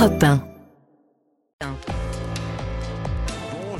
Europe 0.00 0.18
1. 0.22 0.49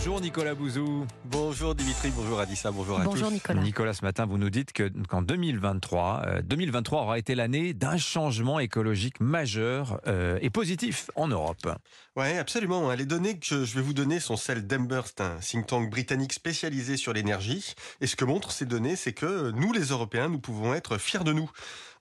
Bonjour 0.03 0.23
Nicolas 0.23 0.55
Bouzou. 0.55 1.07
Bonjour 1.27 1.75
Dimitri, 1.75 2.11
bonjour 2.17 2.41
Adissa, 2.41 2.71
bonjour 2.71 2.99
à 2.99 3.05
Bonjour 3.05 3.29
tous. 3.29 3.35
Nicolas. 3.35 3.61
Nicolas, 3.61 3.93
ce 3.93 4.03
matin, 4.03 4.25
vous 4.25 4.39
nous 4.39 4.49
dites 4.49 4.73
que 4.73 4.91
qu'en 5.07 5.21
2023, 5.21 6.23
euh, 6.25 6.41
2023 6.43 7.03
aura 7.03 7.19
été 7.19 7.35
l'année 7.35 7.75
d'un 7.75 7.99
changement 7.99 8.61
écologique 8.61 9.21
majeur 9.21 10.01
euh, 10.07 10.39
et 10.41 10.49
positif 10.49 11.11
en 11.17 11.29
Europe. 11.29 11.69
Ouais, 12.17 12.39
absolument. 12.39 12.91
Les 12.95 13.05
données 13.05 13.39
que 13.39 13.67
je 13.67 13.75
vais 13.75 13.83
vous 13.83 13.93
donner 13.93 14.21
sont 14.21 14.39
celles 14.39 14.67
d'Emburst, 14.67 15.21
un 15.21 15.37
think 15.37 15.67
tank 15.67 15.91
britannique 15.91 16.33
spécialisé 16.33 16.97
sur 16.97 17.13
l'énergie. 17.13 17.75
Et 18.01 18.07
ce 18.07 18.17
que 18.17 18.25
montrent 18.25 18.53
ces 18.53 18.65
données, 18.65 18.97
c'est 18.97 19.13
que 19.13 19.51
nous, 19.51 19.75
les 19.75 19.89
Européens, 19.89 20.31
nous 20.31 20.41
pouvons 20.41 20.73
être 20.73 20.97
fiers 20.97 21.25
de 21.25 21.35
nous. 21.35 21.51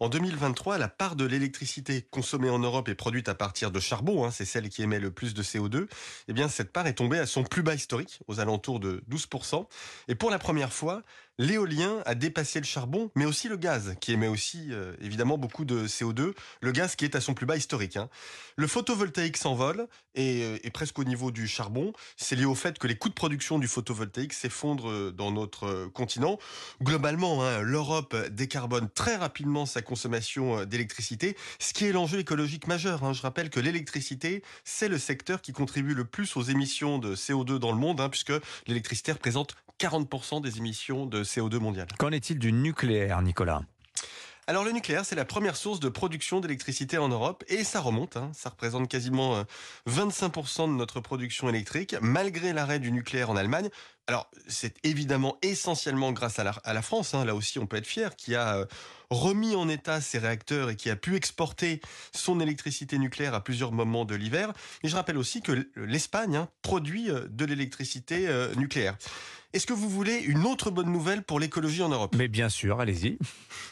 En 0.02 0.07
2023, 0.07 0.77
la 0.77 0.88
part 0.88 1.18
de 1.18 1.25
l'électricité 1.25 2.07
consommée 2.09 2.50
en 2.50 2.59
Europe 2.59 2.88
et 2.88 2.95
produite 2.95 3.27
à 3.27 3.36
partir 3.36 3.70
de 3.70 3.81
charbon, 3.81 4.23
hein, 4.23 4.31
c'est 4.31 4.45
celle 4.45 4.70
qui 4.70 4.81
émet 4.81 5.00
le 5.00 5.11
plus 5.11 5.34
de 5.34 5.43
CO2, 5.43 5.88
eh 6.29 6.34
bien 6.34 6.47
cette 6.47 6.71
part 6.71 6.88
est 6.88 6.93
tombée 6.93 7.20
à 7.20 7.25
son 7.25 7.43
plus 7.43 7.64
bas 7.64 7.75
historique, 7.75 7.89
aux 8.28 8.39
alentours 8.39 8.79
de 8.79 9.04
12%. 9.10 9.66
Et 10.07 10.16
pour 10.16 10.30
la 10.30 10.39
première 10.39 10.74
fois, 10.74 11.04
l'éolien 11.39 12.04
a 12.06 12.14
dépassé 12.14 12.60
le 12.60 12.66
charbon, 12.66 13.10
mais 13.16 13.25
aussi 13.25 13.47
le 13.47 13.56
gaz, 13.57 13.96
qui 14.00 14.11
émet 14.11 14.28
aussi 14.28 14.68
euh, 14.71 14.93
évidemment 15.02 15.38
beaucoup 15.39 15.66
de 15.66 15.88
CO2, 15.88 16.34
le 16.61 16.71
gaz 16.71 16.96
qui 16.96 17.06
est 17.06 17.16
à 17.16 17.21
son 17.21 17.34
plus 17.34 17.46
bas 17.47 17.56
historique. 17.56 17.97
hein. 17.97 18.10
Le 18.57 18.68
photovoltaïque 18.68 19.38
s'envole 19.38 19.88
et 20.16 20.44
euh, 20.44 20.57
est 20.64 20.70
presque 20.70 21.00
au 21.00 21.06
niveau 21.06 21.32
du 21.32 21.47
charbon. 21.47 21.94
C'est 22.18 22.36
lié 22.36 22.44
au 22.44 22.56
fait 22.56 22.78
que 22.78 22.88
les 22.88 22.97
coûts 22.97 23.07
de 23.07 23.14
production 23.14 23.57
du 23.57 23.70
photovoltaïque 23.70 24.33
s'effondrent 24.33 24.89
euh, 24.89 25.11
dans 25.11 25.32
notre 25.32 25.64
euh, 25.66 25.89
continent. 25.89 26.38
Globalement, 26.83 27.44
hein, 27.44 27.61
l'Europe 27.61 28.16
décarbone 28.32 28.89
très 28.94 29.16
rapidement 29.16 29.66
sa 29.66 29.82
consommation 29.82 30.60
euh, 30.60 30.66
d'électricité, 30.66 31.38
ce 31.60 31.74
qui 31.74 31.86
est 31.86 31.94
l'enjeu 31.94 32.19
écologique 32.19 32.67
majeur. 32.67 33.06
hein. 33.06 33.14
Je 33.14 33.22
rappelle 33.22 33.50
que 33.50 33.61
l'électricité, 33.61 34.44
c'est 34.66 34.89
le 34.89 34.97
secteur 34.97 35.42
qui 35.42 35.53
contribue 35.53 35.94
le 35.94 36.03
plus 36.03 36.36
aux 36.36 36.44
émissions 36.44 37.00
de 37.00 37.16
CO2 37.16 37.59
dans 37.59 37.72
le 37.72 37.78
monde, 37.78 38.06
puisque 38.11 38.33
l'électricité 38.67 39.13
représente 39.13 39.56
40% 39.80 40.41
des 40.41 40.58
émissions 40.58 41.05
de 41.05 41.23
CO2 41.23 41.58
mondiales. 41.58 41.88
Qu'en 41.97 42.11
est-il 42.11 42.38
du 42.38 42.52
nucléaire, 42.52 43.22
Nicolas? 43.22 43.61
Alors 44.49 44.63
le 44.63 44.72
nucléaire, 44.72 45.05
c'est 45.05 45.16
la 45.16 45.25
première 45.25 45.55
source 45.55 45.80
de 45.80 45.89
production 45.89 46.39
d'électricité 46.39 46.97
en 46.97 47.08
Europe 47.08 47.44
et 47.49 47.63
ça 47.63 47.80
remonte, 47.80 48.17
hein. 48.17 48.31
ça 48.33 48.50
représente 48.50 48.88
quasiment 48.88 49.35
euh, 49.35 49.44
25% 49.88 50.72
de 50.72 50.73
notre 50.73 51.02
production 51.02 51.47
électrique, 51.50 51.95
malgré 52.02 52.52
l'arrêt 52.52 52.80
du 52.80 52.91
nucléaire 52.91 53.30
en 53.30 53.35
Allemagne. 53.35 53.69
Alors 54.09 54.27
c'est 54.47 54.73
évidemment 54.83 55.38
essentiellement 55.43 56.11
grâce 56.13 56.39
à 56.39 56.43
la, 56.43 56.49
à 56.63 56.73
la 56.73 56.81
France, 56.81 57.13
hein. 57.13 57.25
là 57.25 57.35
aussi 57.35 57.59
on 57.59 57.67
peut 57.67 57.77
être 57.77 57.85
fier, 57.85 58.16
qui 58.16 58.33
a 58.33 58.55
euh, 58.55 58.66
remis 59.11 59.55
en 59.55 59.69
état 59.69 60.01
ses 60.01 60.17
réacteurs 60.17 60.71
et 60.71 60.75
qui 60.75 60.89
a 60.89 60.95
pu 60.95 61.16
exporter 61.16 61.79
son 62.11 62.39
électricité 62.39 62.97
nucléaire 62.97 63.35
à 63.35 63.43
plusieurs 63.43 63.71
moments 63.71 64.05
de 64.05 64.16
l'hiver. 64.16 64.51
Et 64.81 64.88
je 64.88 64.95
rappelle 64.95 65.19
aussi 65.19 65.43
que 65.43 65.69
l'Espagne 65.75 66.38
hein, 66.38 66.49
produit 66.63 67.11
euh, 67.11 67.27
de 67.29 67.45
l'électricité 67.45 68.27
euh, 68.27 68.55
nucléaire. 68.55 68.97
Est-ce 69.51 69.66
que 69.66 69.73
vous 69.73 69.89
voulez 69.89 70.19
une 70.19 70.45
autre 70.45 70.69
bonne 70.69 70.91
nouvelle 70.91 71.23
pour 71.23 71.39
l'écologie 71.39 71.81
en 71.81 71.89
Europe? 71.89 72.16
Mais 72.16 72.27
bien 72.27 72.49
sûr, 72.49 72.79
allez-y. 72.79 73.17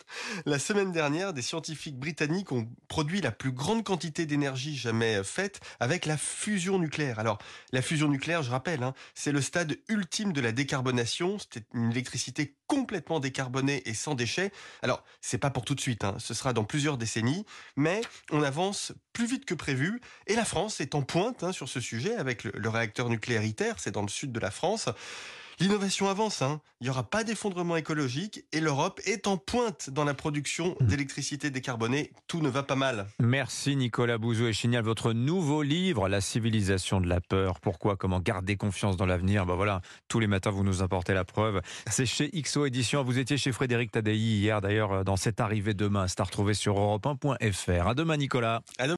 la 0.48 0.58
semaine 0.58 0.92
dernière, 0.92 1.34
des 1.34 1.44
scientifiques 1.44 2.00
britanniques 2.00 2.52
ont 2.52 2.68
produit 2.88 3.22
la 3.22 3.30
plus 3.30 3.52
grande 3.52 3.84
quantité 3.84 4.26
d'énergie 4.26 4.76
jamais 4.76 5.24
faite 5.24 5.60
avec 5.80 6.08
la 6.08 6.18
fusion 6.18 6.80
nucléaire. 6.80 7.20
Alors, 7.20 7.38
la 7.74 7.84
fusion 7.84 8.08
nucléaire, 8.08 8.42
je 8.42 8.50
rappelle, 8.50 8.82
hein, 8.82 8.96
c'est 9.14 9.32
le 9.32 9.40
stade 9.40 9.78
ultime 9.88 10.27
de 10.34 10.42
la 10.42 10.52
décarbonation. 10.52 11.38
C'est 11.52 11.66
une 11.74 11.92
électricité 11.92 12.56
complètement 12.68 13.20
décarbonée 13.20 13.82
et 13.86 13.94
sans 13.94 14.16
déchets. 14.16 14.52
Alors, 14.82 15.04
c'est 15.22 15.38
pas 15.38 15.50
pour 15.50 15.66
tout 15.66 15.76
de 15.76 15.82
suite, 15.82 16.04
hein, 16.04 16.16
ce 16.20 16.34
sera 16.34 16.54
dans 16.54 16.64
plusieurs 16.64 16.98
décennies, 16.98 17.46
mais 17.76 18.02
on 18.32 18.44
avance 18.44 18.94
plus 19.14 19.26
vite 19.26 19.46
que 19.46 19.54
prévu. 19.54 20.02
Et 20.28 20.36
la 20.36 20.46
France 20.46 20.82
est 20.82 20.96
en 20.96 21.02
pointe 21.02 21.44
hein, 21.44 21.52
sur 21.52 21.70
ce 21.70 21.80
sujet 21.80 22.16
avec 22.16 22.44
le, 22.44 22.52
le 22.54 22.70
réacteur 22.70 23.10
nucléaire 23.10 23.44
ITER, 23.44 23.74
c'est 23.78 23.92
dans 23.92 24.02
le 24.02 24.10
sud 24.10 24.32
de 24.32 24.40
la 24.40 24.52
France. 24.52 24.90
L'innovation 25.60 26.08
avance, 26.08 26.44
hein. 26.44 26.62
il 26.82 26.84
n'y 26.84 26.92
aura 26.92 27.02
pas 27.02 27.24
d'effondrement 27.24 27.78
écologique 27.78 28.46
et 28.52 28.60
l'Europe 28.60 29.02
est 29.06 29.26
en 29.26 29.38
pointe 29.38 29.90
dans 29.90 30.04
la 30.04 30.14
production 30.14 30.76
d'électricité 30.82 31.50
décarbonée. 31.50 32.12
Tout 32.28 32.42
ne 32.42 32.50
va 32.50 32.62
pas 32.62 32.76
mal. 32.76 33.08
Merci 33.20 33.76
Nicolas 33.76 34.20
Bouzou 34.20 34.46
et 34.46 34.54
Chignal. 34.54 34.84
Votre 34.84 35.14
nouveau 35.14 35.64
livre, 35.64 36.10
La 36.10 36.22
civilisation 36.22 37.02
de 37.02 37.08
la 37.08 37.22
peur. 37.22 37.60
Pourquoi, 37.60 37.96
comment 37.96 38.20
garder 38.20 38.56
confiance 38.56 38.98
dans 38.98 39.08
l'avenir? 39.08 39.48
Ben 39.48 39.56
voilà, 39.56 39.82
tous 40.08 40.20
les 40.20 40.28
matins 40.28 40.52
vous 40.52 40.64
nous 40.64 40.84
apportez 40.84 41.16
la 41.16 41.26
preuve. 41.26 41.62
C'est 41.90 42.06
chez 42.06 42.30
XO 42.30 42.68
Édition. 42.68 43.04
Vous 43.04 43.18
étiez 43.18 43.38
chez 43.38 43.52
Frédéric 43.52 43.92
Tadei 43.92 44.16
hier 44.16 44.62
d'ailleurs 44.62 45.04
dans 45.04 45.18
cette 45.18 45.40
arrivée 45.40 45.74
demain. 45.74 46.08
C'est 46.08 46.20
à 46.20 46.24
retrouver 46.24 46.54
sur 46.54 46.76
europe1.fr. 46.76 47.88
À 47.88 47.96
demain 47.96 48.18
Nicolas. 48.18 48.62
À 48.78 48.88
demain. 48.88 48.96